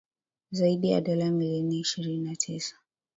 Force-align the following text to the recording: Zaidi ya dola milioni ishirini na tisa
Zaidi 0.51 0.89
ya 0.91 1.01
dola 1.01 1.31
milioni 1.31 1.79
ishirini 1.79 2.19
na 2.29 2.35
tisa 2.35 2.75